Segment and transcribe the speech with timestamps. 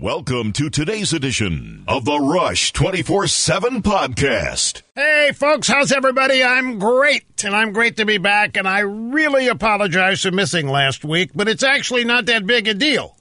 [0.00, 4.80] Welcome to today's edition of the Rush 24 7 podcast.
[4.94, 6.42] Hey, folks, how's everybody?
[6.42, 11.04] I'm great, and I'm great to be back, and I really apologize for missing last
[11.04, 13.14] week, but it's actually not that big a deal.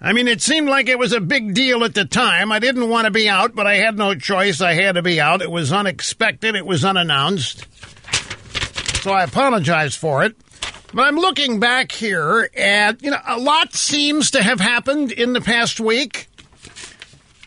[0.00, 2.52] I mean, it seemed like it was a big deal at the time.
[2.52, 4.60] I didn't want to be out, but I had no choice.
[4.60, 5.42] I had to be out.
[5.42, 7.66] It was unexpected, it was unannounced.
[9.02, 10.36] So I apologize for it.
[10.92, 15.34] But I'm looking back here, and, you know, a lot seems to have happened in
[15.34, 16.28] the past week,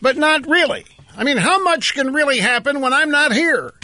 [0.00, 0.84] but not really.
[1.16, 3.74] I mean, how much can really happen when I'm not here?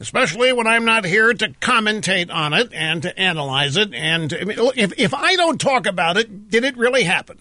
[0.00, 3.92] Especially when I'm not here to commentate on it and to analyze it.
[3.94, 7.38] And I mean, if, if I don't talk about it, did it really happen?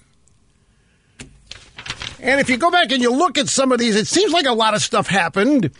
[2.20, 4.46] And if you go back and you look at some of these, it seems like
[4.46, 5.72] a lot of stuff happened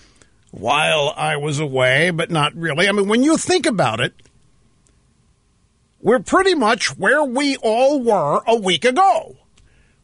[0.52, 2.88] while I was away, but not really.
[2.88, 4.14] I mean, when you think about it,
[6.04, 9.38] we're pretty much where we all were a week ago.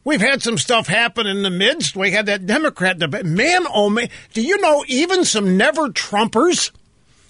[0.02, 1.94] We've had some stuff happen in the midst.
[1.94, 3.26] We had that Democrat debate.
[3.26, 6.70] Man, oh man, do you know even some never Trumpers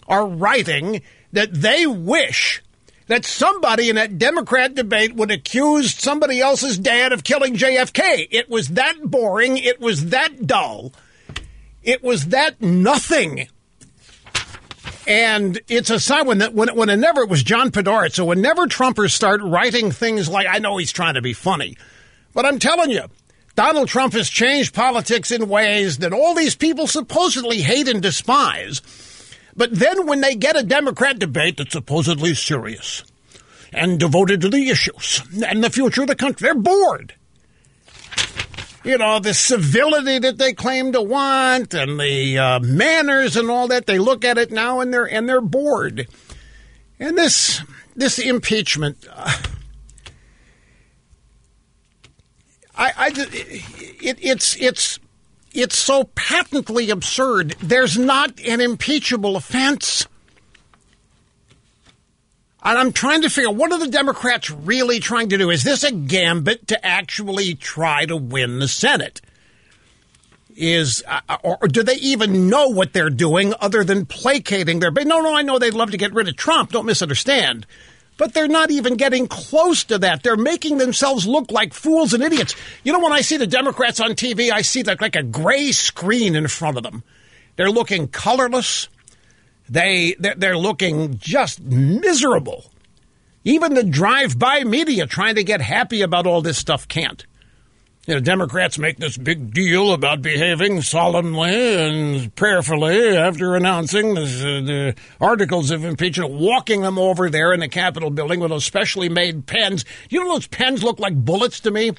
[0.07, 2.63] are writing that they wish
[3.09, 8.29] that somebody in that Democrat debate would accuse somebody else's dad of killing JFK.
[8.31, 9.59] It was that boring.
[9.59, 10.93] It was that dull.
[11.83, 13.49] It was that nothing
[15.11, 18.13] and it's a sign when that when whenever it was John Podhoretz.
[18.13, 21.77] So whenever Trumpers start writing things like, I know he's trying to be funny,
[22.33, 23.03] but I'm telling you,
[23.57, 28.83] Donald Trump has changed politics in ways that all these people supposedly hate and despise.
[29.57, 33.03] But then when they get a Democrat debate that's supposedly serious
[33.73, 37.15] and devoted to the issues and the future of the country, they're bored
[38.85, 43.69] you know, the civility that they claim to want and the uh, manners and all
[43.69, 43.87] that.
[43.87, 46.09] They look at it now and they're and they're bored.
[46.99, 47.63] And this
[47.95, 49.37] this impeachment, uh,
[52.77, 54.99] I, I it, it's it's
[55.53, 57.57] it's so patently absurd.
[57.61, 60.07] There's not an impeachable offense.
[62.63, 65.51] And I'm trying to figure out what are the Democrats really trying to do?
[65.51, 69.21] Is this a gambit to actually try to win the Senate?
[70.57, 74.91] Is uh, or, or, do they even know what they're doing other than placating their
[74.91, 75.07] base?
[75.07, 76.73] No, no, I know they'd love to get rid of Trump.
[76.73, 77.67] Don't misunderstand.
[78.19, 80.23] But they're not even getting close to that.
[80.23, 82.55] They're making themselves look like fools and idiots.
[82.85, 85.73] You know, when I see the Democrats on TV, I see like, like a gray
[85.73, 87.03] screen in front of them.
[87.57, 88.89] They're looking colorless.
[89.71, 92.73] They they're looking just miserable.
[93.45, 97.25] Even the drive-by media trying to get happy about all this stuff can't.
[98.07, 104.97] You know, Democrats make this big deal about behaving solemnly and prayerfully after announcing the
[105.21, 109.47] articles of impeachment, walking them over there in the Capitol building with those specially made
[109.47, 109.85] pens.
[110.09, 111.93] You know, those pens look like bullets to me.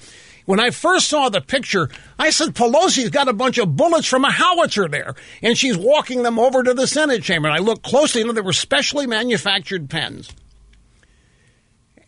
[0.46, 4.26] When I first saw the picture, I said Pelosi's got a bunch of bullets from
[4.26, 7.48] a howitzer there, and she's walking them over to the Senate chamber.
[7.48, 10.32] And I looked closely, and they were specially manufactured pens.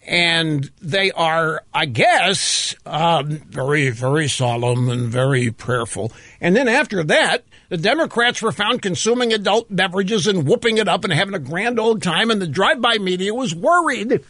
[0.06, 6.12] And they are, I guess, um, very, very solemn and very prayerful.
[6.42, 11.06] And then after that, the Democrats were found consuming adult beverages and whooping it up
[11.06, 14.22] and having a grand old time, and the drive by media was worried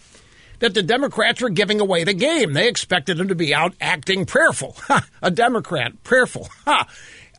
[0.63, 2.53] that the Democrats were giving away the game.
[2.53, 4.78] They expected him to be out acting prayerful.
[5.22, 6.50] a Democrat, prayerful.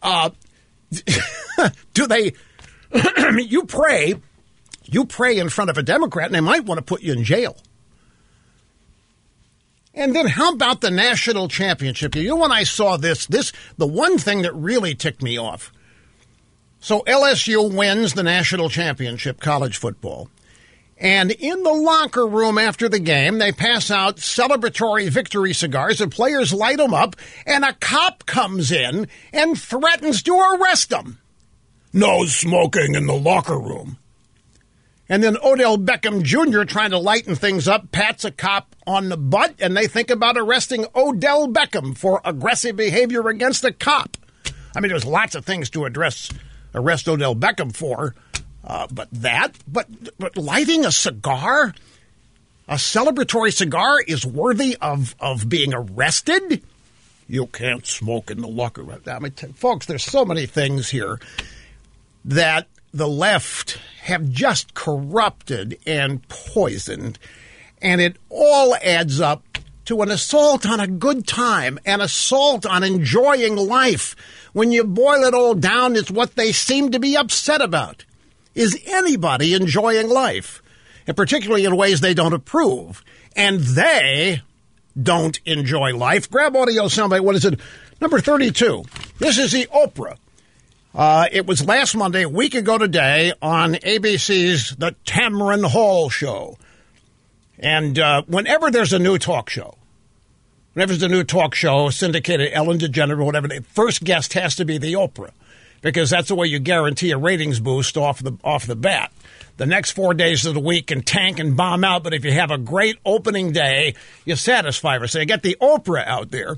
[0.02, 0.28] Uh,
[1.94, 2.34] do they?
[3.38, 4.16] you pray,
[4.84, 7.24] you pray in front of a Democrat, and they might want to put you in
[7.24, 7.56] jail.
[9.94, 12.14] And then how about the national championship?
[12.14, 15.72] You know, when I saw this, this the one thing that really ticked me off.
[16.80, 20.28] So LSU wins the national championship college football.
[21.04, 25.98] And in the locker room after the game, they pass out celebratory victory cigars.
[25.98, 31.18] The players light them up, and a cop comes in and threatens to arrest them.
[31.92, 33.98] No smoking in the locker room.
[35.06, 39.18] And then Odell Beckham Jr., trying to lighten things up, pats a cop on the
[39.18, 44.16] butt, and they think about arresting Odell Beckham for aggressive behavior against a cop.
[44.74, 46.30] I mean, there's lots of things to address
[46.74, 48.14] arrest Odell Beckham for.
[48.66, 49.86] Uh, but that, but,
[50.18, 51.74] but lighting a cigar,
[52.66, 56.62] a celebratory cigar, is worthy of, of being arrested.
[57.28, 59.02] You can't smoke in the locker room.
[59.06, 61.20] I mean, t- folks, there's so many things here
[62.24, 67.18] that the left have just corrupted and poisoned,
[67.82, 69.42] and it all adds up
[69.86, 74.16] to an assault on a good time, an assault on enjoying life.
[74.52, 78.04] When you boil it all down, it's what they seem to be upset about.
[78.54, 80.62] Is anybody enjoying life?
[81.06, 83.04] And particularly in ways they don't approve.
[83.36, 84.42] And they
[85.00, 86.30] don't enjoy life.
[86.30, 87.20] Grab audio soundbite.
[87.20, 87.58] What is it?
[88.00, 88.84] Number 32.
[89.18, 90.16] This is the Oprah.
[90.94, 96.56] Uh, it was last Monday, a week ago today, on ABC's The Tamron Hall Show.
[97.58, 99.76] And uh, whenever there's a new talk show,
[100.72, 104.64] whenever there's a new talk show, syndicated Ellen DeGeneres, whatever, the first guest has to
[104.64, 105.32] be the Oprah
[105.84, 109.12] because that's the way you guarantee a ratings boost off the off the bat.
[109.58, 112.32] The next four days of the week can tank and bomb out, but if you
[112.32, 113.94] have a great opening day,
[114.24, 115.06] you satisfy her.
[115.06, 116.56] So you get the Oprah out there.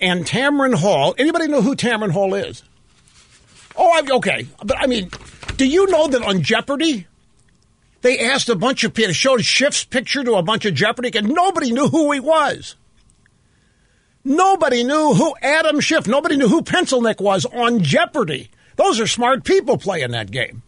[0.00, 2.62] And Tamron Hall, anybody know who Tamron Hall is?
[3.76, 4.46] Oh, I'm, okay.
[4.64, 5.10] But I mean,
[5.56, 7.06] do you know that on Jeopardy,
[8.00, 11.28] they asked a bunch of people, showed Schiff's picture to a bunch of Jeopardy, and
[11.28, 12.76] nobody knew who he was.
[14.24, 18.50] Nobody knew who Adam Schiff, nobody knew who Pencilneck was on Jeopardy.
[18.76, 20.62] Those are smart people playing that game.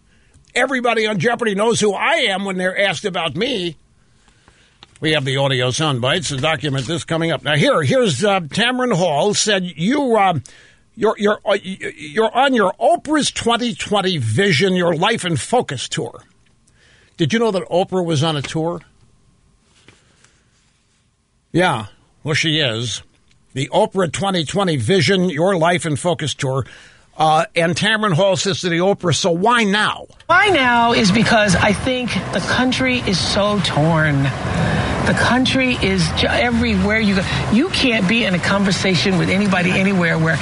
[0.54, 3.76] Everybody on Jeopardy knows who I am when they're asked about me.
[5.00, 7.42] We have the audio sound bites to document this coming up.
[7.42, 10.38] Now here, here's uh, Tamron Hall said you uh,
[10.94, 16.22] you're you're uh, you're on your Oprah's 2020 Vision Your Life in Focus tour.
[17.16, 18.80] Did you know that Oprah was on a tour?
[21.52, 21.86] Yeah,
[22.22, 23.02] well she is.
[23.54, 26.66] The Oprah 2020 Vision Your Life in Focus tour.
[27.16, 30.06] Uh, and Tamron Hall says to the Oprah, so why now?
[30.26, 34.24] Why now is because I think the country is so torn.
[35.06, 37.22] The country is everywhere you go.
[37.52, 40.38] You can't be in a conversation with anybody anywhere where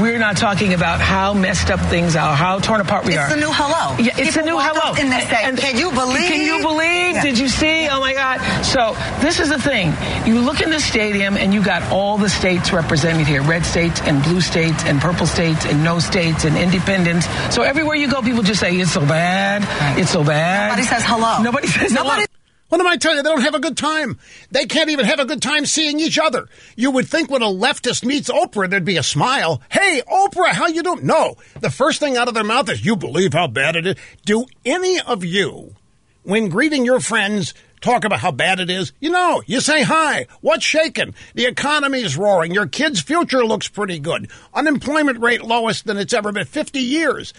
[0.00, 3.26] we're not talking about how messed up things are, how torn apart we it's are.
[3.26, 3.96] It's the new hello.
[3.98, 4.94] Yeah, it's People the new hello.
[4.98, 6.28] And they say, and can you believe?
[6.28, 7.14] Can you believe?
[7.14, 7.22] Yeah.
[7.22, 7.88] Did you see?
[7.88, 8.40] Oh my God.
[8.64, 9.94] So this is the thing.
[10.26, 13.42] You look in the stadium and you got all the states represented here.
[13.42, 17.26] Red states and blue states and purple states and no states and independents.
[17.54, 19.62] So everywhere you go, people just say, it's so bad.
[19.98, 20.68] It's so bad.
[20.68, 21.42] Nobody says hello.
[21.42, 22.31] Nobody says Nobody hello.
[22.72, 23.22] What am I telling you?
[23.22, 24.18] They don't have a good time.
[24.50, 26.48] They can't even have a good time seeing each other.
[26.74, 29.60] You would think when a leftist meets Oprah, there'd be a smile.
[29.70, 31.04] Hey, Oprah, how you doing?
[31.04, 31.36] No.
[31.60, 33.96] The first thing out of their mouth is, you believe how bad it is?
[34.24, 35.74] Do any of you,
[36.22, 37.52] when greeting your friends,
[37.82, 38.94] talk about how bad it is?
[39.00, 40.26] You know, you say hi.
[40.40, 41.14] What's shaking?
[41.34, 42.54] The economy's roaring.
[42.54, 44.30] Your kid's future looks pretty good.
[44.54, 46.46] Unemployment rate lowest than it's ever been.
[46.46, 47.34] 50 years.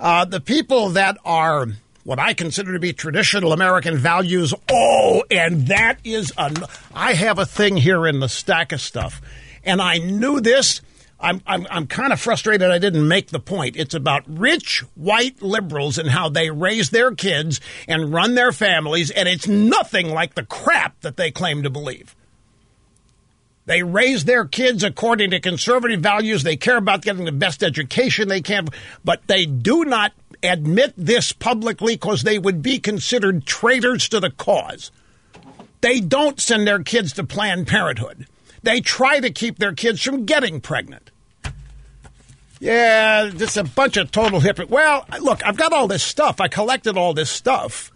[0.00, 1.66] Uh, the people that are
[2.08, 4.54] what I consider to be traditional American values.
[4.70, 6.50] Oh, and that is a.
[6.94, 9.20] I have a thing here in the stack of stuff,
[9.62, 10.80] and I knew this.
[11.20, 13.76] I'm, I'm, I'm kind of frustrated I didn't make the point.
[13.76, 19.10] It's about rich white liberals and how they raise their kids and run their families,
[19.10, 22.16] and it's nothing like the crap that they claim to believe.
[23.68, 26.42] They raise their kids according to conservative values.
[26.42, 28.68] They care about getting the best education they can,
[29.04, 30.12] but they do not
[30.42, 34.90] admit this publicly because they would be considered traitors to the cause.
[35.82, 38.26] They don't send their kids to Planned Parenthood.
[38.62, 41.10] They try to keep their kids from getting pregnant.
[42.60, 44.72] Yeah, just a bunch of total hypocrites.
[44.72, 46.40] Well, look, I've got all this stuff.
[46.40, 47.92] I collected all this stuff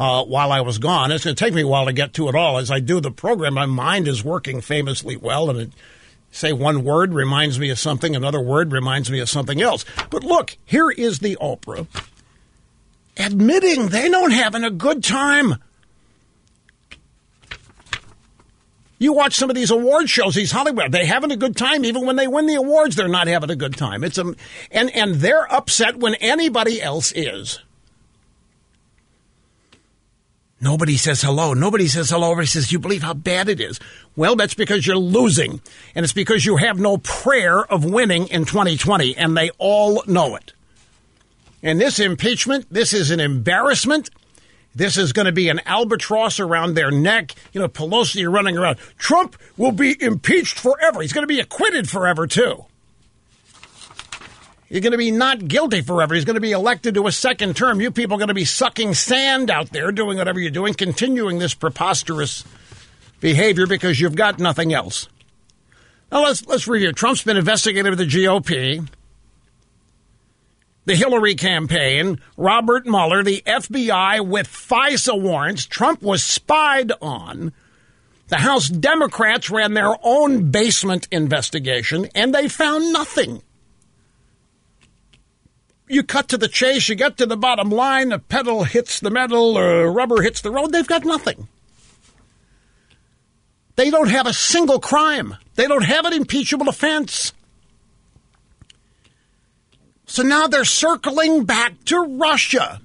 [0.00, 1.12] uh, while I was gone.
[1.12, 2.56] It's going to take me a while to get to it all.
[2.56, 5.70] As I do the program, my mind is working famously well, and it
[6.30, 9.84] say one word reminds me of something, another word reminds me of something else.
[10.08, 11.86] But look, here is the Oprah
[13.18, 15.56] admitting they don't having a good time.
[18.98, 21.84] You watch some of these award shows, these Hollywood, they having a good time.
[21.84, 24.04] Even when they win the awards, they're not having a good time.
[24.04, 24.34] It's a,
[24.70, 27.60] and, and they're upset when anybody else is.
[30.62, 31.54] Nobody says hello.
[31.54, 32.32] Nobody says hello.
[32.32, 33.80] Everybody says, you believe how bad it is.
[34.14, 35.60] Well, that's because you're losing.
[35.94, 39.16] And it's because you have no prayer of winning in 2020.
[39.16, 40.52] And they all know it.
[41.62, 44.10] And this impeachment, this is an embarrassment.
[44.74, 47.34] This is going to be an albatross around their neck.
[47.52, 48.78] You know, Pelosi running around.
[48.98, 51.00] Trump will be impeached forever.
[51.00, 52.66] He's going to be acquitted forever, too.
[54.70, 56.14] He's going to be not guilty forever.
[56.14, 57.80] He's going to be elected to a second term.
[57.80, 61.40] You people are going to be sucking sand out there, doing whatever you're doing, continuing
[61.40, 62.44] this preposterous
[63.18, 65.08] behavior because you've got nothing else.
[66.12, 66.92] Now let's let's review.
[66.92, 68.88] Trump's been investigated by the GOP,
[70.84, 75.66] the Hillary campaign, Robert Mueller, the FBI with FISA warrants.
[75.66, 77.52] Trump was spied on.
[78.28, 83.42] The House Democrats ran their own basement investigation, and they found nothing
[85.90, 89.10] you cut to the chase, you get to the bottom line, the pedal hits the
[89.10, 91.48] metal, or rubber hits the road, they've got nothing.
[93.76, 95.36] They don't have a single crime.
[95.54, 97.32] They don't have an impeachable offense.
[100.06, 102.80] So now they're circling back to Russia.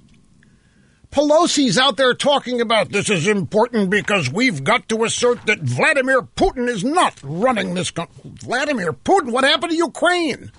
[1.12, 6.22] Pelosi's out there talking about this is important because we've got to assert that Vladimir
[6.22, 8.16] Putin is not running this country.
[8.26, 10.52] Vladimir Putin, what happened to Ukraine?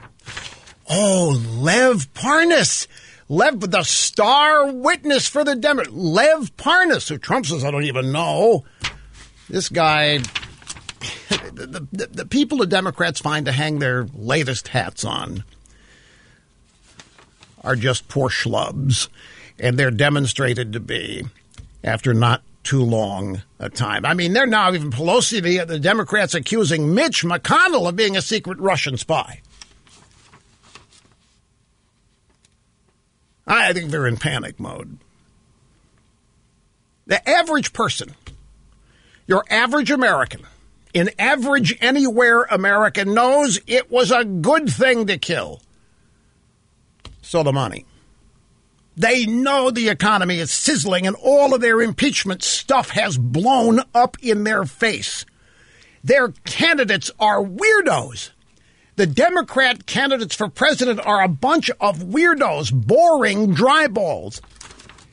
[0.89, 2.87] Oh, Lev Parnas.
[3.29, 5.97] Lev, the star witness for the Democrats.
[5.97, 8.65] Lev Parnas, who Trump says I don't even know.
[9.49, 10.19] This guy,
[11.29, 15.45] the, the, the people the Democrats find to hang their latest hats on
[17.65, 19.09] are just poor schlubs.
[19.59, 21.25] And they're demonstrated to be
[21.83, 24.05] after not too long a time.
[24.05, 28.23] I mean, they're now even Pelosi, the, the Democrats, accusing Mitch McConnell of being a
[28.23, 29.41] secret Russian spy.
[33.47, 34.99] I think they're in panic mode.
[37.07, 38.15] The average person,
[39.27, 40.43] your average American,
[40.93, 45.61] in average anywhere American knows it was a good thing to kill
[47.23, 47.85] Soleimani.
[48.97, 54.17] They know the economy is sizzling and all of their impeachment stuff has blown up
[54.23, 55.27] in their face.
[56.03, 58.31] Their candidates are weirdos.
[58.97, 64.41] The Democrat candidates for president are a bunch of weirdos, boring dryballs.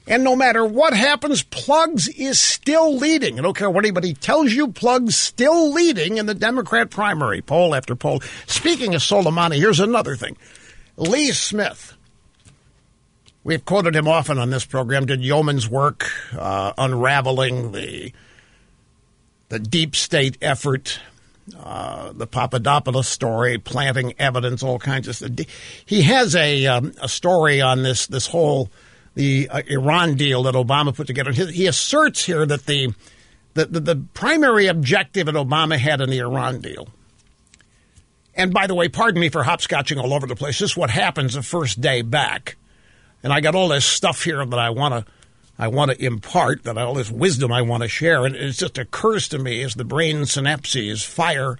[0.07, 3.37] And no matter what happens, Plugs is still leading.
[3.37, 7.75] I don't care what anybody tells you, Plugs still leading in the Democrat primary, poll
[7.75, 8.21] after poll.
[8.47, 10.37] Speaking of Soleimani, here's another thing.
[10.95, 11.93] Lee Smith,
[13.43, 18.13] we've quoted him often on this program, did yeoman's work uh, unraveling the
[19.49, 20.99] the deep state effort
[21.61, 25.31] uh, the Papadopoulos story, planting evidence, all kinds of stuff.
[25.85, 28.69] He has a um, a story on this this whole
[29.15, 31.31] the uh, Iran deal that Obama put together.
[31.31, 32.93] He, he asserts here that the,
[33.55, 36.87] the the, the primary objective that Obama had in the Iran deal.
[38.35, 40.59] And by the way, pardon me for hopscotching all over the place.
[40.59, 42.55] This is what happens the first day back.
[43.21, 45.11] And I got all this stuff here that I want to
[45.63, 48.77] I want to impart, that all this wisdom I want to share, and it just
[48.77, 51.57] occurs to me as the brain synapses fire.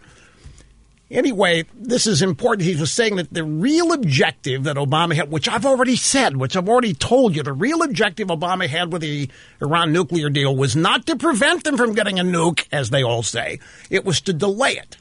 [1.10, 2.68] Anyway, this is important.
[2.68, 6.58] He was saying that the real objective that Obama had, which I've already said, which
[6.58, 9.30] I've already told you, the real objective Obama had with the
[9.62, 13.24] Iran nuclear deal was not to prevent them from getting a nuke, as they all
[13.24, 13.60] say.
[13.90, 14.98] It was to delay it,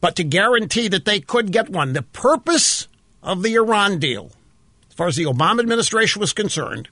[0.00, 1.94] but to guarantee that they could get one.
[1.94, 2.86] The purpose
[3.24, 4.30] of the Iran deal,
[4.88, 6.88] as far as the Obama administration was concerned,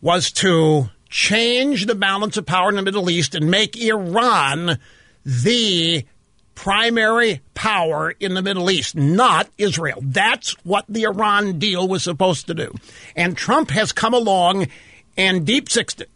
[0.00, 4.78] was to change the balance of power in the Middle East and make Iran
[5.24, 6.04] the
[6.54, 10.00] primary power in the Middle East, not Israel.
[10.02, 12.74] That's what the Iran deal was supposed to do.
[13.14, 14.66] And Trump has come along
[15.16, 16.10] and deep sixed it.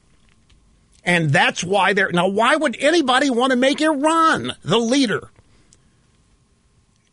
[1.05, 5.31] And that's why they're now why would anybody want to make Iran the leader?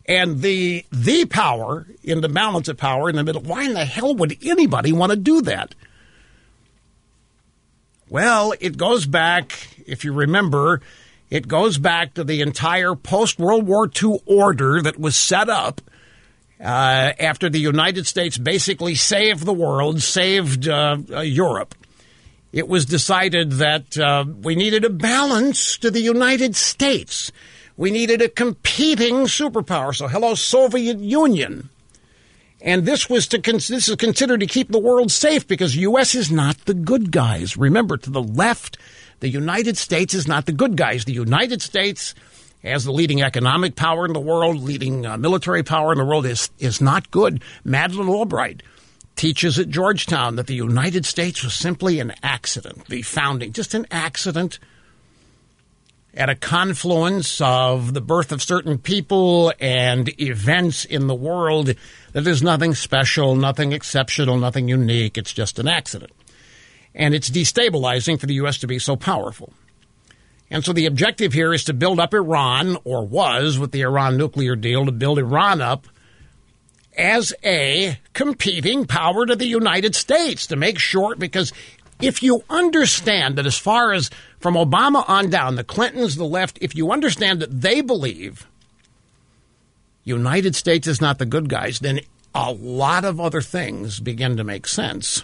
[0.06, 3.42] And the the power in the balance of power in the middle.
[3.42, 5.76] Why in the hell would anybody want to do that?
[8.10, 10.82] Well, it goes back, if you remember,
[11.30, 15.80] it goes back to the entire post World War II order that was set up
[16.60, 21.76] uh, after the United States basically saved the world, saved uh, uh, Europe.
[22.52, 27.32] It was decided that uh, we needed a balance to the United States.
[27.78, 29.96] We needed a competing superpower.
[29.96, 31.70] So, hello, Soviet Union.
[32.62, 36.14] And this was to this is considered to keep the world safe because U.S.
[36.14, 37.56] is not the good guys.
[37.56, 38.78] Remember, to the left,
[39.22, 41.06] the United States is not the good guys.
[41.06, 42.14] The United States,
[42.64, 46.26] as the leading economic power in the world, leading uh, military power in the world,
[46.26, 47.42] is is not good.
[47.64, 48.62] Madeleine Albright
[49.16, 52.86] teaches at Georgetown that the United States was simply an accident.
[52.88, 54.60] The founding, just an accident
[56.14, 61.76] at a confluence of the birth of certain people and events in the world
[62.14, 65.18] that there's nothing special, nothing exceptional, nothing unique.
[65.18, 66.12] It's just an accident.
[66.96, 68.58] And it's destabilizing for the U.S.
[68.60, 69.54] to be so powerful.
[70.52, 74.18] And so the objective here is to build up Iran, or was with the Iran
[74.18, 75.88] nuclear deal, to build Iran up
[76.98, 81.54] as a competing power to the United States to make sure, because
[82.02, 86.58] if you understand that as far as from Obama on down, the Clintons, the left,
[86.62, 88.48] if you understand that they believe
[90.10, 92.02] United States is not the good guys, then
[92.36, 95.24] a lot of other things begin to make sense.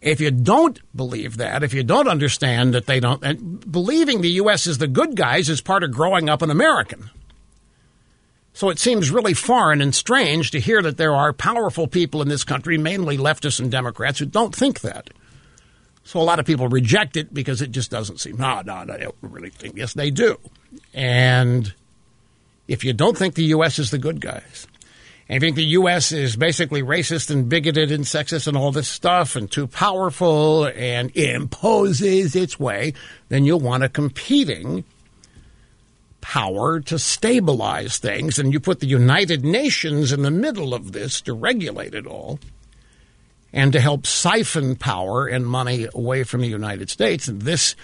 [0.00, 4.30] If you don't believe that, if you don't understand that they don't, and believing the
[4.42, 4.66] U.S.
[4.66, 7.10] is the good guys is part of growing up an American.
[8.52, 12.28] So it seems really foreign and strange to hear that there are powerful people in
[12.28, 15.10] this country, mainly leftists and Democrats, who don't think that.
[16.02, 18.94] So a lot of people reject it because it just doesn't seem, no, no, no,
[18.94, 19.76] I don't really think.
[19.76, 20.38] Yes, they do.
[20.94, 21.72] And
[22.70, 23.80] if you don't think the U.S.
[23.80, 24.68] is the good guys,
[25.28, 26.12] and you think the U.S.
[26.12, 31.10] is basically racist and bigoted and sexist and all this stuff and too powerful and
[31.16, 32.94] imposes its way,
[33.28, 34.84] then you'll want a competing
[36.20, 38.38] power to stabilize things.
[38.38, 42.38] And you put the United Nations in the middle of this to regulate it all
[43.52, 47.26] and to help siphon power and money away from the United States.
[47.26, 47.74] And this,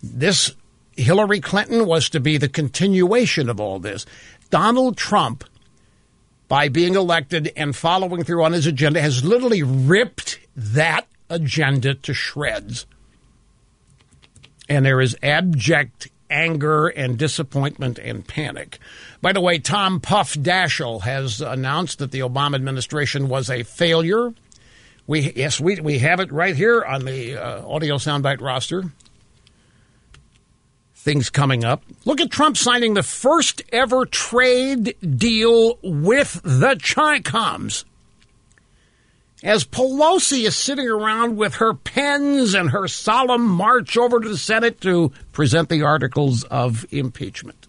[0.00, 0.54] this
[0.98, 4.04] Hillary Clinton was to be the continuation of all this.
[4.50, 5.44] Donald Trump,
[6.48, 12.12] by being elected and following through on his agenda, has literally ripped that agenda to
[12.12, 12.86] shreds.
[14.68, 18.78] And there is abject anger and disappointment and panic.
[19.22, 24.34] By the way, Tom Puff Daschle has announced that the Obama administration was a failure.
[25.06, 28.92] We yes, we we have it right here on the uh, audio soundbite roster.
[31.00, 31.84] Things coming up.
[32.04, 37.84] Look at Trump signing the first ever trade deal with the Chicoms
[39.42, 44.36] as Pelosi is sitting around with her pens and her solemn march over to the
[44.36, 47.68] Senate to present the articles of impeachment.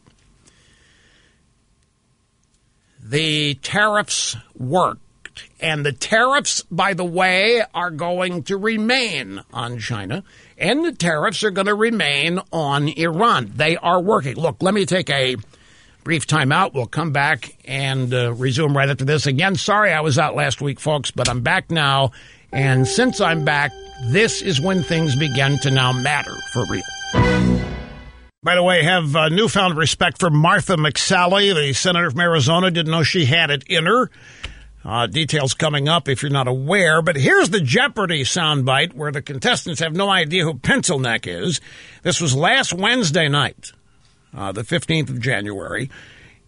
[3.02, 5.02] The tariffs worked.
[5.60, 10.24] And the tariffs, by the way, are going to remain on China.
[10.58, 13.52] And the tariffs are going to remain on Iran.
[13.56, 14.36] They are working.
[14.36, 15.38] Look, let me take a
[16.04, 16.74] brief timeout.
[16.74, 19.26] We'll come back and uh, resume right after this.
[19.28, 22.12] Again, sorry I was out last week, folks, but I'm back now.
[22.52, 23.72] And since I'm back,
[24.08, 26.84] this is when things begin to now matter for real.
[28.42, 32.72] By the way, have uh, newfound respect for Martha McSally, the senator from Arizona.
[32.72, 34.10] Didn't know she had it in her.
[34.84, 37.02] Uh, details coming up if you're not aware.
[37.02, 41.60] But here's the Jeopardy soundbite where the contestants have no idea who Pencil Neck is.
[42.02, 43.74] This was last Wednesday night
[44.36, 45.90] uh, the 15th of January.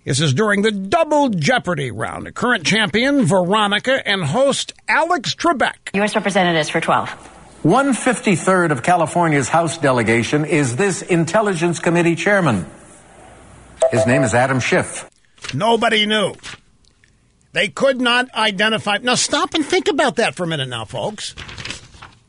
[0.05, 2.25] This is during the Double Jeopardy round.
[2.25, 5.93] The current champion, Veronica, and host Alex Trebek.
[5.93, 6.15] U.S.
[6.15, 7.09] Representatives for 12.
[7.63, 12.65] 153rd of California's House delegation is this Intelligence Committee chairman.
[13.91, 15.07] His name is Adam Schiff.
[15.53, 16.33] Nobody knew.
[17.53, 18.99] They could not identify.
[18.99, 21.35] Now, stop and think about that for a minute now, folks.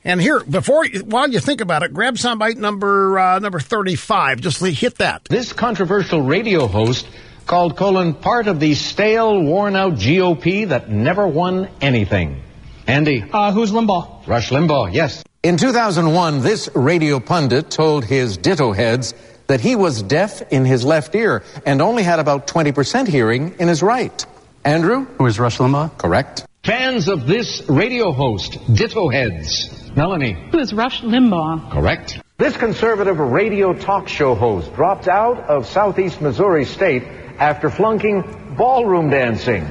[0.04, 4.40] And here, before while you think about it, grab soundbite number uh, number thirty-five.
[4.40, 5.24] Just hit that.
[5.26, 7.06] This controversial radio host
[7.46, 12.42] called Colin part of the stale, worn-out GOP that never won anything.
[12.86, 13.24] Andy.
[13.32, 14.26] Uh, who's Limbaugh?
[14.26, 14.92] Rush Limbaugh.
[14.92, 15.22] Yes.
[15.44, 19.14] In 2001, this radio pundit told his ditto heads
[19.46, 23.68] that he was deaf in his left ear and only had about 20% hearing in
[23.68, 24.24] his right.
[24.64, 25.06] Andrew?
[25.18, 25.98] Who is Rush Limbaugh?
[25.98, 26.46] Correct.
[26.62, 29.90] Fans of this radio host, ditto heads.
[29.96, 30.34] Melanie.
[30.52, 31.70] Who is Rush Limbaugh?
[31.72, 32.20] Correct.
[32.38, 37.02] This conservative radio talk show host dropped out of southeast Missouri State
[37.38, 39.66] after flunking ballroom dancing.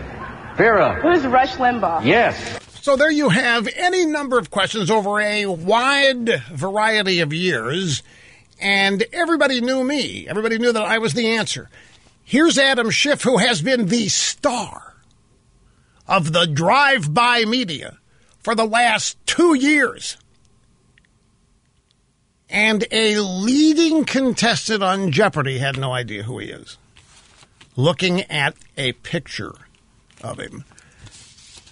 [0.58, 1.00] Vera.
[1.02, 2.06] Who's Rush Limbaugh?
[2.06, 2.60] Yes.
[2.82, 8.04] So there you have any number of questions over a wide variety of years,
[8.60, 10.28] and everybody knew me.
[10.28, 11.70] Everybody knew that I was the answer.
[12.32, 14.96] Here's Adam Schiff, who has been the star
[16.08, 17.98] of the drive-by media
[18.40, 20.16] for the last two years.
[22.50, 26.78] And a leading contestant on Jeopardy had no idea who he is.
[27.76, 29.56] Looking at a picture
[30.24, 30.64] of him.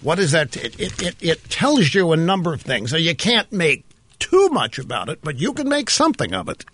[0.02, 0.58] What is that?
[0.58, 2.92] It, it, it, it tells you a number of things.
[2.92, 3.86] Now, you can't make
[4.18, 6.66] too much about it, but you can make something of it.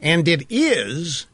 [0.00, 1.26] And it is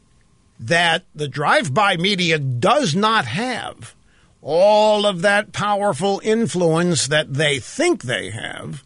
[0.59, 3.95] that the drive by media does not have
[4.41, 8.83] all of that powerful influence that they think they have.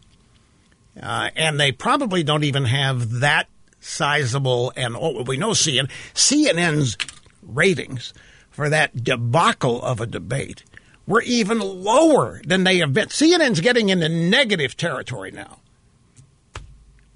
[1.00, 3.46] Uh, and they probably don't even have that
[3.80, 6.96] sizable and oh, we know CNN, CNN's
[7.42, 8.12] ratings
[8.50, 10.64] for that debacle of a debate
[11.06, 13.08] were even lower than they have been.
[13.08, 15.59] CNN's getting into negative territory now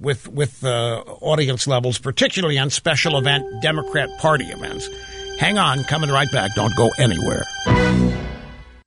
[0.01, 4.89] with with uh, audience levels, particularly on special event Democrat Party events.
[5.39, 6.55] Hang on, coming right back.
[6.55, 7.45] Don't go anywhere.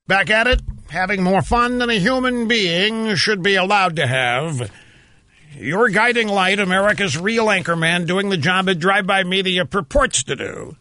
[0.08, 4.72] Back at it, having more fun than a human being should be allowed to have.
[5.58, 10.36] Your guiding light, America's real anchorman, doing the job that Drive By Media purports to
[10.36, 10.78] do.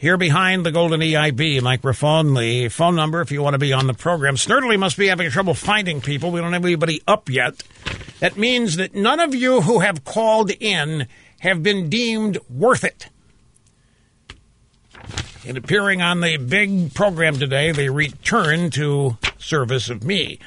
[0.00, 3.88] Here behind the golden EIB microphone, the phone number if you want to be on
[3.88, 4.36] the program.
[4.36, 6.30] Snerdly must be having trouble finding people.
[6.30, 7.64] We don't have anybody up yet.
[8.20, 11.08] That means that none of you who have called in
[11.40, 13.08] have been deemed worth it.
[15.44, 20.38] In appearing on the big program today, they return to service of me.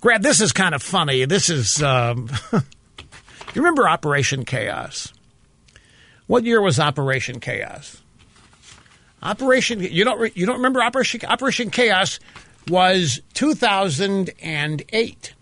[0.00, 1.26] Grad, this is kind of funny.
[1.26, 2.62] This is, um, you
[3.56, 5.12] remember Operation Chaos?
[6.26, 8.00] What year was Operation Chaos?
[9.22, 12.18] Operation, you don't, you don't remember Operation, Operation Chaos
[12.68, 15.34] was 2008.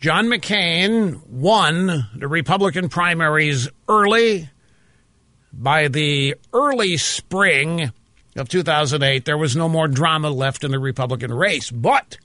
[0.00, 4.48] John McCain won the Republican primaries early.
[5.52, 7.92] By the early spring
[8.36, 11.70] of 2008, there was no more drama left in the Republican race.
[11.70, 12.16] But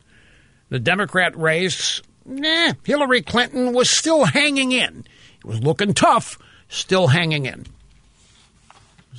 [0.69, 5.06] the Democrat race, nah, Hillary Clinton was still hanging in.
[5.39, 6.38] It was looking tough,
[6.69, 7.65] still hanging in.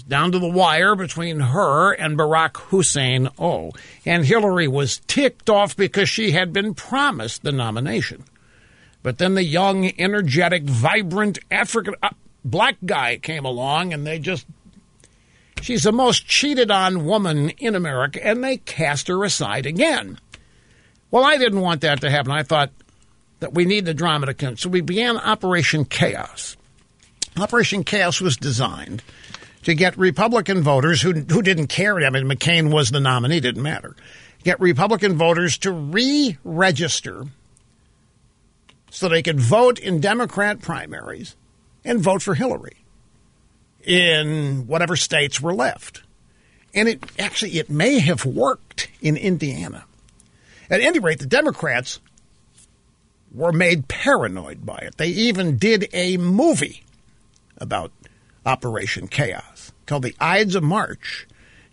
[0.03, 3.73] Down to the wire between her and Barack Hussein O.
[4.05, 8.25] And Hillary was ticked off because she had been promised the nomination.
[9.03, 12.11] But then the young, energetic, vibrant African uh,
[12.45, 14.47] black guy came along and they just.
[15.63, 20.19] She's the most cheated on woman in America, and they cast her aside again.
[21.11, 22.33] Well, I didn't want that to happen.
[22.33, 22.71] I thought
[23.41, 24.57] that we need the drama to come.
[24.57, 26.57] So we began Operation Chaos.
[27.39, 29.03] Operation Chaos was designed
[29.67, 31.97] to get Republican voters who, who didn't care.
[31.97, 33.97] I mean, McCain was the nominee, didn't matter.
[34.45, 37.25] Get Republican voters to re register
[38.93, 41.35] so they could vote in Democrat primaries
[41.85, 42.77] and vote for Hillary
[43.83, 46.05] in whatever states were left.
[46.73, 49.85] And it actually it may have worked in Indiana.
[50.71, 51.99] At any rate, the Democrats
[53.35, 54.97] were made paranoid by it.
[54.97, 56.85] They even did a movie
[57.59, 57.91] about
[58.47, 59.56] Operation Chaos
[59.87, 61.27] called The Ides of March.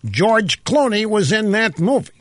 [0.06, 2.12] George Clooney was in that movie.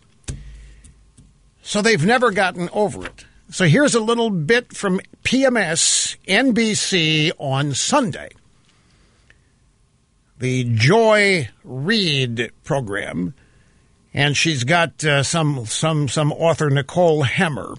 [1.62, 3.24] So they've never gotten over it.
[3.50, 8.30] So here's a little bit from PMS NBC on Sunday.
[10.38, 13.34] The Joy Reid program,
[14.12, 17.78] and she's got uh, some some some author Nicole Hemmer,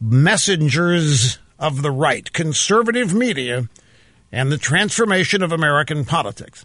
[0.00, 3.68] Messengers of the Right, Conservative Media,
[4.30, 6.64] and the Transformation of American Politics.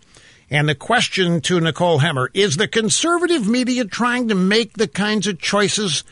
[0.52, 5.28] And the question to Nicole Hemmer is the conservative media trying to make the kinds
[5.28, 6.04] of choices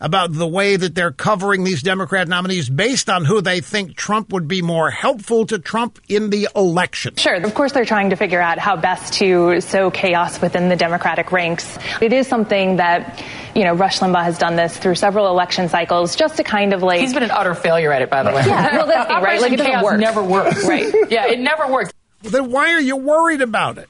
[0.00, 4.32] about the way that they're covering these Democrat nominees based on who they think Trump
[4.32, 7.14] would be more helpful to Trump in the election.
[7.16, 7.36] Sure.
[7.36, 11.30] Of course, they're trying to figure out how best to sow chaos within the Democratic
[11.32, 11.78] ranks.
[12.02, 13.22] It is something that,
[13.54, 16.82] you know, Rush Limbaugh has done this through several election cycles just to kind of
[16.82, 17.00] like.
[17.00, 18.42] He's been an utter failure at it, by the way.
[18.44, 19.40] Yeah, well, that's the thing, right?
[19.40, 20.00] Like, it chaos work.
[20.00, 20.66] never works.
[20.66, 20.92] Right.
[21.08, 21.93] Yeah, it never works.
[22.24, 23.88] Then why are you worried about it?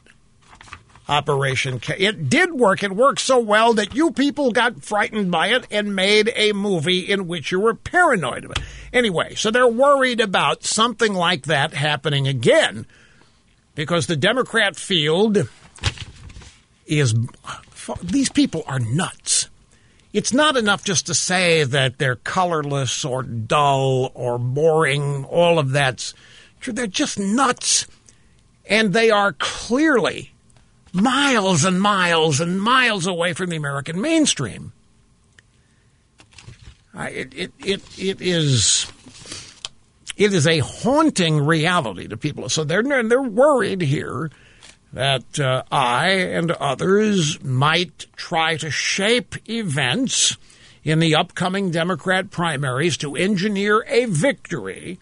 [1.08, 1.96] Operation K.
[1.98, 2.82] It did work.
[2.82, 7.00] It worked so well that you people got frightened by it and made a movie
[7.00, 8.58] in which you were paranoid it.
[8.92, 12.86] Anyway, so they're worried about something like that happening again
[13.74, 15.48] because the Democrat field
[16.86, 17.14] is.
[18.02, 19.50] These people are nuts.
[20.14, 25.24] It's not enough just to say that they're colorless or dull or boring.
[25.24, 26.14] All of that's
[26.60, 26.72] true.
[26.72, 27.86] They're just nuts.
[28.66, 30.32] And they are clearly
[30.92, 34.72] miles and miles and miles away from the American mainstream.
[36.96, 38.86] It, it, it, it is
[40.16, 42.48] it is a haunting reality to people.
[42.48, 44.30] So they're they're worried here
[44.92, 50.36] that uh, I and others might try to shape events
[50.84, 55.00] in the upcoming Democrat primaries to engineer a victory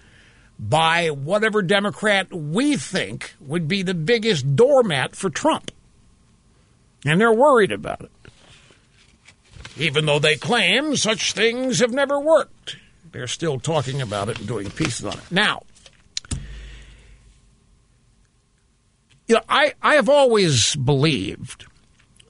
[0.62, 5.72] by whatever Democrat we think would be the biggest doormat for Trump.
[7.04, 8.10] And they're worried about it.
[9.76, 12.76] Even though they claim such things have never worked,
[13.10, 15.32] they're still talking about it and doing pieces on it.
[15.32, 15.62] Now,
[19.26, 21.66] you know, I, I have always believed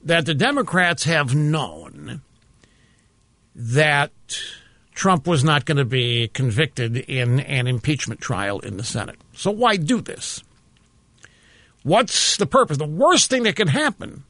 [0.03, 2.21] that the Democrats have known
[3.53, 4.11] that
[4.93, 9.19] Trump was not going to be convicted in an impeachment trial in the Senate.
[9.33, 10.43] So why do this?
[11.83, 12.77] What's the purpose?
[12.77, 14.23] The worst thing that can happen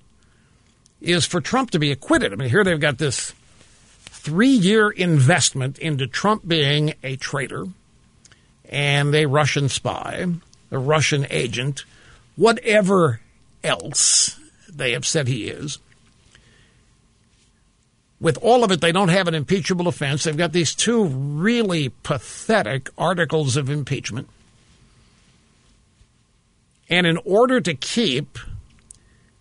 [1.02, 2.34] is for Trump to be acquitted.
[2.34, 3.34] I mean, here they've got this
[4.00, 7.66] three year investment into Trump being a traitor
[8.70, 10.26] and a Russian spy,
[10.72, 11.84] a Russian agent,
[12.36, 13.20] whatever
[13.64, 15.78] else they have said he is.
[18.24, 20.24] With all of it, they don't have an impeachable offense.
[20.24, 24.30] They've got these two really pathetic articles of impeachment.
[26.90, 28.40] And in order to keep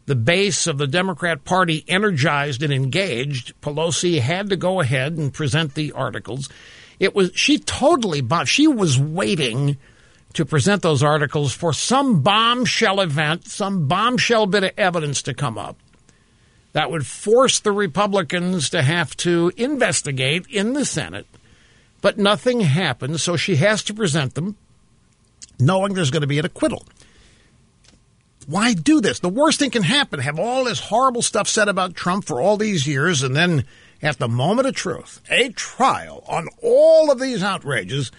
[0.07, 5.33] the base of the Democrat Party energized and engaged, Pelosi had to go ahead and
[5.33, 6.49] present the articles.
[6.99, 8.21] It was she totally.
[8.47, 9.77] She was waiting
[10.33, 15.57] to present those articles for some bombshell event, some bombshell bit of evidence to come
[15.57, 15.77] up
[16.73, 21.27] that would force the Republicans to have to investigate in the Senate.
[22.01, 24.57] But nothing happened, so she has to present them
[25.59, 26.85] knowing there's going to be an acquittal.
[28.47, 29.21] Why do this?
[29.21, 32.57] The worst thing can happen have all this horrible stuff said about Trump for all
[32.57, 33.65] these years, and then
[34.03, 38.11] at the moment of truth, a trial on all of these outrages,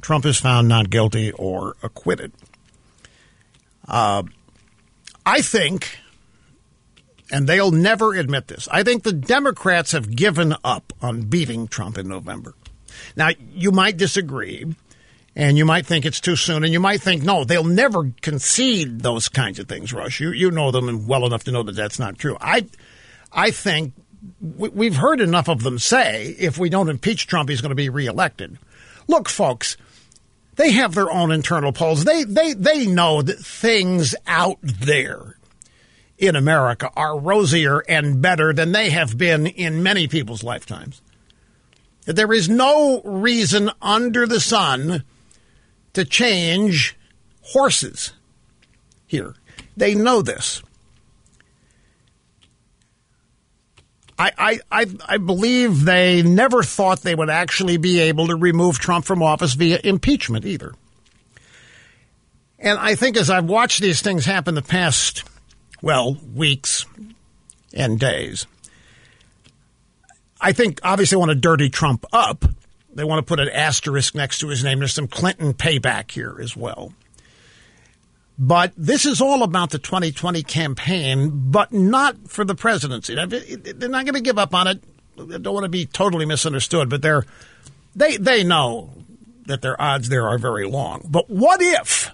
[0.00, 2.32] Trump is found not guilty or acquitted.
[3.86, 4.22] Uh,
[5.26, 5.98] I think,
[7.30, 11.98] and they'll never admit this, I think the Democrats have given up on beating Trump
[11.98, 12.54] in November.
[13.16, 14.64] Now, you might disagree,
[15.36, 19.00] and you might think it's too soon, and you might think, no, they'll never concede
[19.00, 20.20] those kinds of things, Rush.
[20.20, 22.36] You, you know them well enough to know that that's not true.
[22.40, 22.66] I,
[23.32, 23.94] I think
[24.40, 27.88] we've heard enough of them say if we don't impeach Trump, he's going to be
[27.88, 28.58] reelected.
[29.06, 29.76] Look, folks,
[30.56, 32.04] they have their own internal polls.
[32.04, 35.37] They they they know that things out there
[36.18, 41.00] in America are rosier and better than they have been in many people's lifetimes.
[42.04, 45.04] There is no reason under the sun
[45.92, 46.96] to change
[47.42, 48.12] horses
[49.06, 49.34] here.
[49.76, 50.62] They know this.
[54.20, 59.04] I, I, I believe they never thought they would actually be able to remove Trump
[59.04, 60.74] from office via impeachment either.
[62.58, 65.22] And I think as I've watched these things happen the past,
[65.82, 66.86] well, weeks
[67.72, 68.46] and days,
[70.40, 72.44] I think obviously they want to dirty Trump up.
[72.94, 74.78] They want to put an asterisk next to his name.
[74.78, 76.92] There's some Clinton payback here as well.
[78.38, 83.14] But this is all about the 2020 campaign, but not for the presidency.
[83.14, 84.82] They're not going to give up on it.
[85.18, 87.24] I don't want to be totally misunderstood, but they're
[87.96, 88.92] they they know
[89.46, 91.04] that their odds there are very long.
[91.08, 92.12] But what if?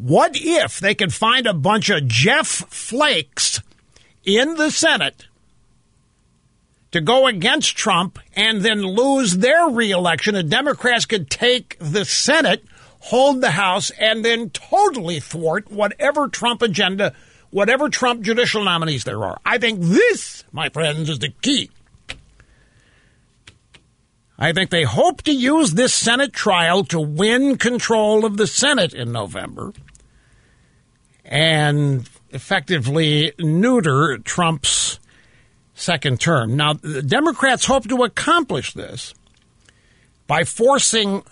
[0.00, 3.60] What if they could find a bunch of Jeff Flakes
[4.24, 5.26] in the Senate
[6.92, 12.64] to go against Trump and then lose their reelection and Democrats could take the Senate
[13.00, 17.14] hold the House, and then totally thwart whatever Trump agenda,
[17.50, 19.40] whatever Trump judicial nominees there are.
[19.44, 21.70] I think this, my friends, is the key.
[24.38, 28.94] I think they hope to use this Senate trial to win control of the Senate
[28.94, 29.72] in November
[31.30, 34.98] and effectively neuter Trump's
[35.74, 36.56] second term.
[36.56, 39.14] Now, the Democrats hope to accomplish this
[40.26, 41.22] by forcing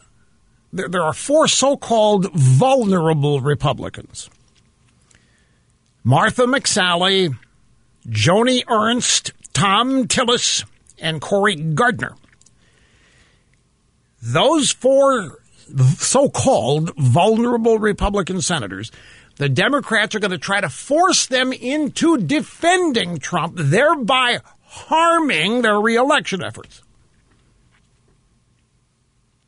[0.73, 4.31] there, are four so called vulnerable Republicans
[6.05, 7.37] Martha McSally,
[8.09, 10.65] Joni Ernst, Thom Tillis,
[10.99, 12.15] and Cory Gardner.
[14.23, 15.39] Those four
[15.99, 18.91] so called vulnerable Republican senators,
[19.39, 25.81] the Democrats are going to try to force them into defending Trump, thereby harming their
[25.81, 26.83] reelection efforts.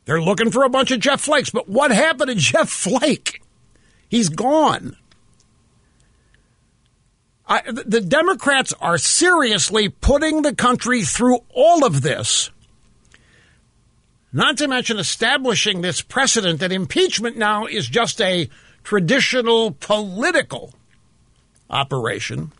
[0.04, 1.50] They're looking for a bunch of Jeff Flakes.
[1.50, 3.42] But what happened to Jeff Flake?
[4.08, 4.96] He's gone.
[7.46, 12.50] I, the Democrats are seriously putting the country through all of this,
[14.32, 18.48] not to mention establishing this precedent that impeachment now is just a
[18.84, 20.72] traditional political
[21.68, 22.52] operation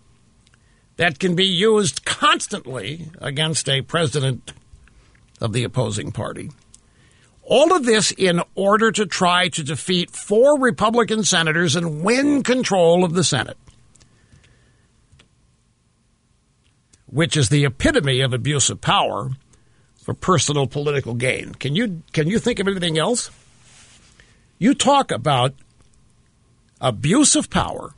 [0.96, 4.52] that can be used constantly against a president
[5.40, 6.50] of the opposing party.
[7.42, 13.02] All of this in order to try to defeat four Republican senators and win control
[13.02, 13.56] of the Senate,
[17.06, 19.30] which is the epitome of abuse of power
[20.02, 21.54] for personal political gain.
[21.54, 23.30] Can you can you think of anything else?
[24.58, 25.54] You talk about
[26.80, 27.92] abuse of power,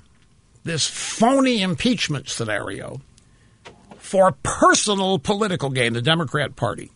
[0.65, 3.01] this phony impeachment scenario
[3.99, 6.91] for personal political gain, the Democrat Party.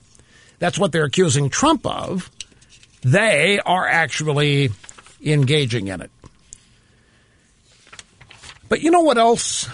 [0.58, 2.30] That's what they're accusing Trump of.
[3.02, 4.70] They are actually
[5.24, 6.10] engaging in it.
[8.68, 9.68] But you know what else,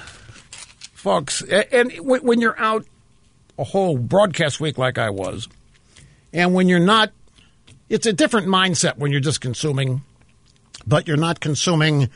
[0.93, 1.43] folks?
[1.43, 2.85] And when you're out
[3.59, 5.49] a whole broadcast week like I was,
[6.33, 7.11] and when you're not,
[7.89, 10.03] it's a different mindset when you're just consuming,
[10.87, 12.09] but you're not consuming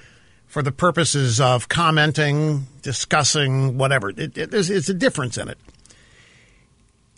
[0.47, 4.11] for the purposes of commenting, discussing, whatever.
[4.11, 5.59] It, it, it's a difference in it.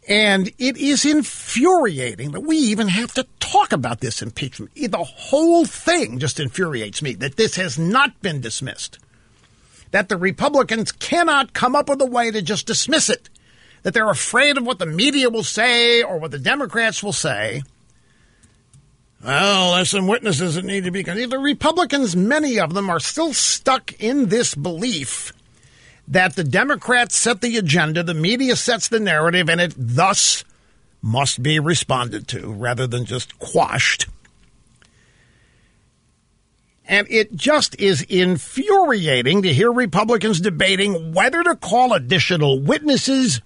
[0.08, 4.74] And it is infuriating that we even have to talk about this impeachment.
[4.74, 8.98] The whole thing just infuriates me that this has not been dismissed.
[9.90, 13.28] That the Republicans cannot come up with a way to just dismiss it.
[13.82, 17.62] That they're afraid of what the media will say or what the Democrats will say.
[19.24, 21.02] Well, there's some witnesses that need to be.
[21.02, 25.32] The Republicans, many of them, are still stuck in this belief
[26.06, 30.44] that the Democrats set the agenda, the media sets the narrative, and it thus
[31.02, 34.06] must be responded to rather than just quashed.
[36.86, 43.42] And it just is infuriating to hear Republicans debating whether to call additional witnesses.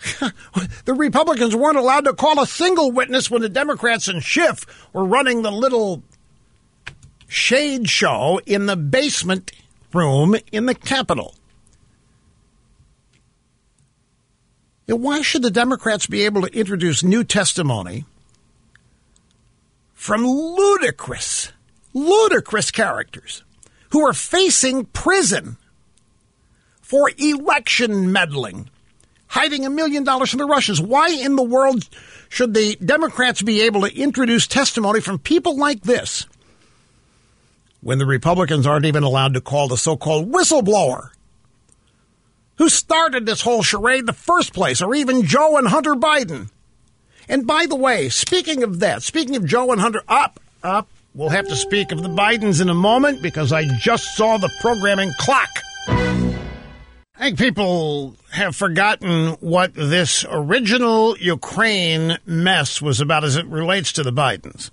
[0.84, 5.04] the Republicans weren't allowed to call a single witness when the Democrats and Schiff were
[5.04, 6.02] running the little
[7.28, 9.52] shade show in the basement
[9.92, 11.34] room in the Capitol.
[14.86, 18.04] Why should the Democrats be able to introduce new testimony
[19.94, 21.52] from ludicrous,
[21.94, 23.44] ludicrous characters
[23.90, 25.58] who are facing prison
[26.80, 28.68] for election meddling,
[29.30, 30.80] hiding a million dollars from the Russians?
[30.80, 31.88] Why in the world
[32.28, 36.26] should the Democrats be able to introduce testimony from people like this
[37.80, 41.10] when the Republicans aren't even allowed to call the so called whistleblower?
[42.60, 46.50] who started this whole charade in the first place, or even Joe and Hunter Biden.
[47.26, 51.30] And by the way, speaking of that, speaking of Joe and Hunter, up, up, we'll
[51.30, 55.10] have to speak of the Bidens in a moment because I just saw the programming
[55.18, 55.48] clock.
[57.20, 63.92] I think people have forgotten what this original Ukraine mess was about as it relates
[63.92, 64.70] to the Bidens.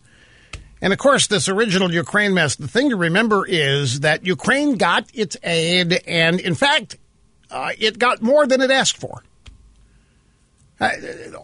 [0.82, 5.10] And of course, this original Ukraine mess, the thing to remember is that Ukraine got
[5.14, 6.96] its aid, and in fact,
[7.52, 9.24] uh, it got more than it asked for.
[10.80, 10.90] Uh,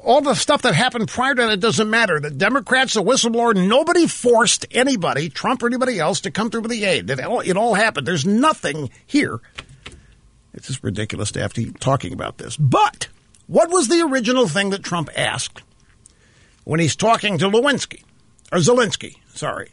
[0.05, 2.21] all the stuff that happened prior to that doesn't matter.
[2.21, 6.71] The Democrats, the whistleblower, nobody forced anybody, Trump or anybody else, to come through with
[6.71, 7.09] the aid.
[7.09, 8.07] It all, it all happened.
[8.07, 9.41] There's nothing here.
[10.53, 12.57] It's just ridiculous to have to keep talking about this.
[12.57, 13.07] But
[13.47, 15.63] what was the original thing that Trump asked
[16.63, 18.03] when he's talking to Lewinsky
[18.51, 19.17] or Zelensky?
[19.33, 19.71] Sorry,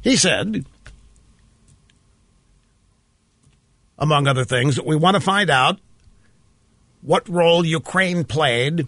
[0.00, 0.64] he said,
[3.98, 5.78] among other things, that we want to find out
[7.02, 8.86] what role Ukraine played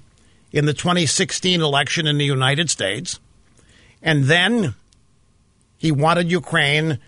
[0.52, 3.18] in the 2016 election in the United States.
[4.02, 4.74] And then
[5.76, 7.00] he wanted Ukraine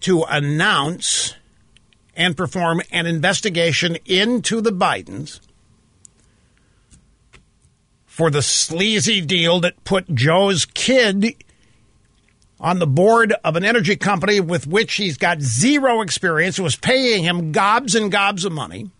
[0.00, 1.34] to announce
[2.20, 5.40] and perform an investigation into the Bidens
[8.04, 11.34] for the sleazy deal that put Joe's kid
[12.60, 17.24] on the board of an energy company with which he's got zero experience, was paying
[17.24, 18.90] him gobs and gobs of money.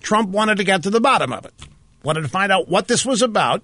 [0.00, 1.54] Trump wanted to get to the bottom of it,
[2.02, 3.62] wanted to find out what this was about.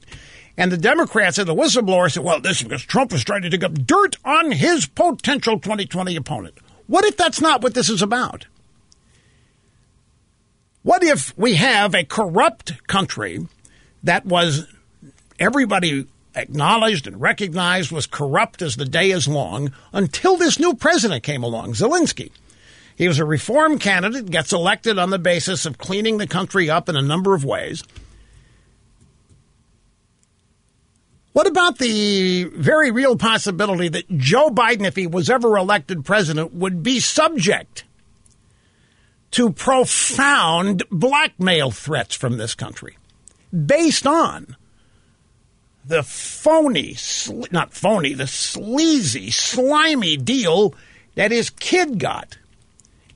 [0.57, 3.51] And the Democrats and the whistleblower said, well, this is because Trump was trying to
[3.51, 6.55] dig up dirt on his potential 2020 opponent.
[6.87, 8.47] What if that's not what this is about?
[10.89, 13.47] What if we have a corrupt country
[14.05, 14.67] that was
[15.39, 21.25] everybody acknowledged and recognized was corrupt as the day is long until this new president
[21.25, 22.31] came along, Zelensky.
[22.97, 26.89] He was a reform candidate, gets elected on the basis of cleaning the country up
[26.89, 27.85] in a number of ways.
[31.35, 36.55] What about the very real possibility that Joe Biden, if he was ever elected president,
[36.55, 37.85] would be subject
[39.33, 42.97] to profound blackmail threats from this country
[43.67, 44.57] based on
[45.85, 46.97] the phony,
[47.51, 50.75] not phony, the sleazy, slimy deal
[51.15, 52.37] that his kid got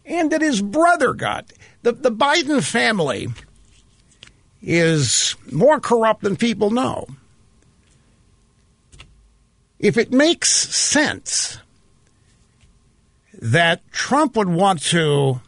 [0.07, 1.53] and that his brother got.
[1.83, 3.29] The, the Biden family
[4.63, 7.07] is more corrupt than people know.
[9.79, 11.59] If it makes sense
[13.35, 15.41] that Trump would want to,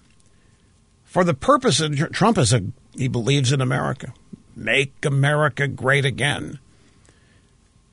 [1.14, 2.60] for the purpose of Trump is a,
[2.96, 4.12] he believes in America,
[4.56, 6.58] make America great again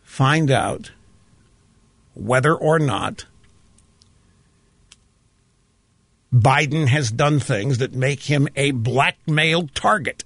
[0.01, 0.89] find out
[2.15, 3.25] whether or not
[6.33, 10.23] Biden has done things that make him a blackmail target.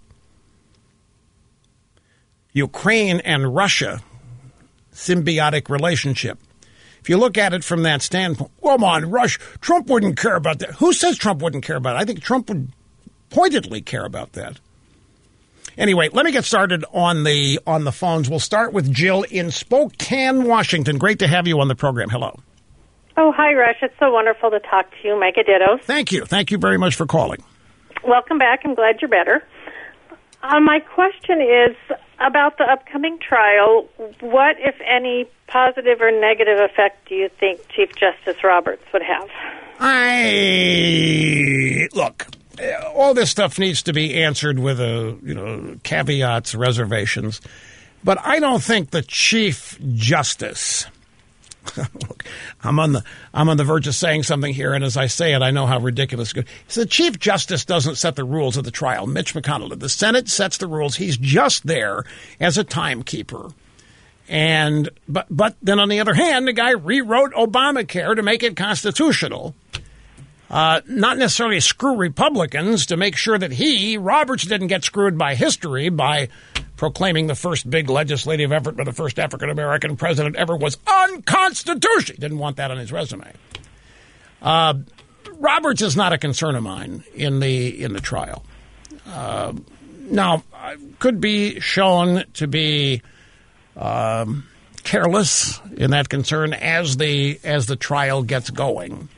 [2.54, 4.02] Ukraine and Russia,
[4.94, 6.40] symbiotic relationship.
[7.02, 10.60] If you look at it from that standpoint, come on, Rush, Trump wouldn't care about
[10.60, 10.76] that.
[10.76, 12.00] Who says Trump wouldn't care about it?
[12.00, 12.72] I think Trump would
[13.30, 14.60] pointedly care about that.
[15.78, 18.30] Anyway, let me get started on the on the phones.
[18.30, 20.98] We'll start with Jill in Spokane, Washington.
[20.98, 22.10] Great to have you on the program.
[22.10, 22.40] Hello.
[23.18, 23.78] Oh, hi, Rush.
[23.82, 25.20] It's so wonderful to talk to you.
[25.20, 25.84] Mike Dittos.
[25.84, 26.26] Thank you.
[26.26, 27.44] Thank you very much for calling.
[28.06, 28.62] Welcome back.
[28.66, 29.44] I'm glad you're better.
[30.44, 31.76] Uh, my question is
[32.20, 33.88] about the upcoming trial.
[34.20, 39.30] What, if any, positive or negative effect do you think Chief Justice Roberts would have?
[39.80, 42.28] I look
[42.60, 47.42] Uh, all this stuff needs to be answered with a you know caveats, reservations.
[48.04, 50.86] But I don't think the chief justice.
[51.78, 52.24] Look,
[52.64, 53.04] I'm on the
[53.34, 55.66] I'm on the verge of saying something here, and as I say it, I know
[55.66, 56.34] how ridiculous.
[56.34, 59.08] It so the chief justice doesn't set the rules of the trial.
[59.08, 60.98] Mitch McConnell, the Senate sets the rules.
[60.98, 62.04] He's just there
[62.40, 63.52] as a timekeeper.
[64.28, 68.56] And but but then on the other hand, the guy rewrote Obamacare to make it
[68.56, 69.56] constitutional.
[70.56, 75.36] Uh, not necessarily screw Republicans to make sure that he, Roberts, didn't get screwed by
[75.36, 76.30] history by
[76.78, 82.16] proclaiming the first big legislative effort by the first African American president ever was unconstitutional.
[82.16, 83.30] He didn't want that on his resume.
[84.42, 84.76] Uh,
[85.34, 88.46] Roberts is not a concern of mine in the in the trial.
[89.06, 89.52] Uh,
[90.10, 90.42] now,
[91.00, 93.02] could be shown to be
[93.76, 94.46] um,
[94.86, 99.10] careless in that concern as the as the trial gets going.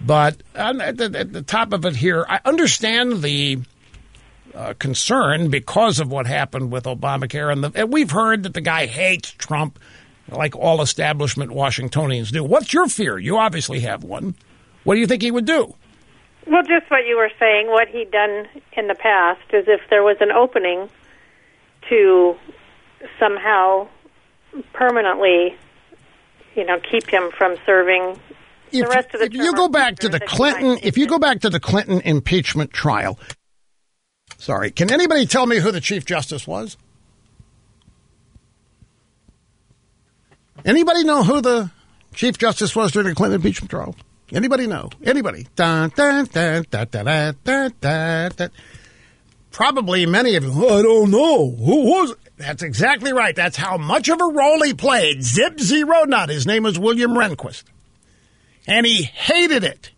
[0.00, 3.60] But at the, at the top of it here, I understand the
[4.54, 8.60] uh, concern because of what happened with Obamacare, and, the, and we've heard that the
[8.60, 9.78] guy hates Trump,
[10.28, 12.42] like all establishment Washingtonians do.
[12.44, 13.18] What's your fear?
[13.18, 14.34] You obviously have one.
[14.84, 15.74] What do you think he would do?
[16.46, 20.02] Well, just what you were saying, what he'd done in the past is if there
[20.02, 20.88] was an opening
[21.88, 22.36] to
[23.18, 23.88] somehow
[24.72, 25.56] permanently,
[26.54, 28.18] you know, keep him from serving
[28.72, 31.18] if, the rest of the if you go back to the Clinton, if you go
[31.18, 33.18] back to the Clinton impeachment trial,
[34.38, 36.76] sorry, can anybody tell me who the Chief Justice was?
[40.64, 41.70] Anybody know who the
[42.14, 43.94] Chief Justice was during the Clinton impeachment trial?
[44.32, 44.90] Anybody know?
[45.04, 45.46] Anybody?
[45.54, 48.50] Dun, dun, dun,
[49.52, 51.50] Probably many of you, oh, I don't know.
[51.50, 52.14] Who was?
[52.36, 53.34] That's exactly right.
[53.34, 55.22] That's how much of a role he played.
[55.22, 57.64] Zip zero not His name was William Rehnquist.
[58.66, 59.92] And he hated it.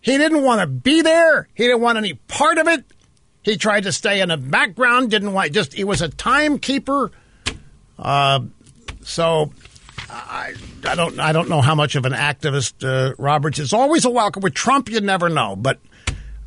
[0.00, 1.48] He didn't want to be there.
[1.54, 2.84] He didn't want any part of it.
[3.42, 5.10] He tried to stay in the background.
[5.10, 5.72] Didn't want just.
[5.72, 7.10] He was a timekeeper.
[7.98, 8.40] Uh,
[9.02, 9.52] so
[10.08, 10.54] I,
[10.86, 13.72] I don't I don't know how much of an activist uh, Roberts is.
[13.72, 14.88] Always a welcome with Trump.
[14.88, 15.78] You never know, but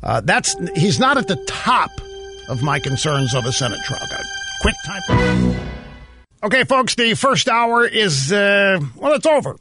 [0.02, 1.90] uh, that's he's not at the top
[2.48, 4.06] of my concerns of a Senate trial.
[4.10, 4.24] Got
[4.62, 5.56] quick time.
[6.42, 9.56] Okay, folks, the first hour is uh, well, it's over.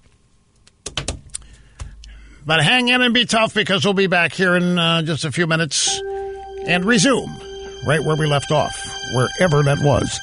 [2.46, 5.32] But hang in and be tough because we'll be back here in uh, just a
[5.32, 6.00] few minutes
[6.68, 7.41] and resume
[7.88, 8.76] right where we left off,
[9.14, 10.20] wherever that was.